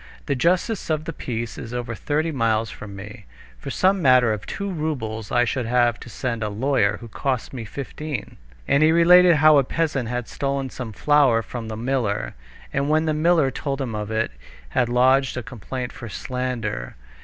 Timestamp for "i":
5.31-5.45